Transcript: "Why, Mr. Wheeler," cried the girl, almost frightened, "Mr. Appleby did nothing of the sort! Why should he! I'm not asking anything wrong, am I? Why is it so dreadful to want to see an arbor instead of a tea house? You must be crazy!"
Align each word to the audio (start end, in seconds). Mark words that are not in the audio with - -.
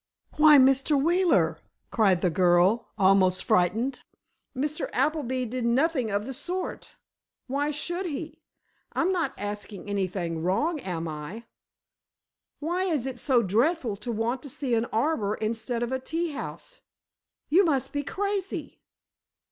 "Why, 0.37 0.57
Mr. 0.57 0.99
Wheeler," 0.99 1.59
cried 1.91 2.21
the 2.21 2.31
girl, 2.31 2.89
almost 2.97 3.43
frightened, 3.43 4.01
"Mr. 4.55 4.89
Appleby 4.93 5.45
did 5.45 5.63
nothing 5.63 6.09
of 6.09 6.25
the 6.25 6.33
sort! 6.33 6.95
Why 7.45 7.69
should 7.69 8.07
he! 8.07 8.41
I'm 8.93 9.11
not 9.11 9.35
asking 9.37 9.87
anything 9.87 10.41
wrong, 10.41 10.79
am 10.79 11.07
I? 11.07 11.43
Why 12.57 12.85
is 12.85 13.05
it 13.05 13.19
so 13.19 13.43
dreadful 13.43 13.95
to 13.97 14.11
want 14.11 14.41
to 14.41 14.49
see 14.49 14.73
an 14.73 14.85
arbor 14.85 15.35
instead 15.35 15.83
of 15.83 15.91
a 15.91 15.99
tea 15.99 16.31
house? 16.31 16.81
You 17.49 17.63
must 17.63 17.93
be 17.93 18.01
crazy!" 18.01 18.81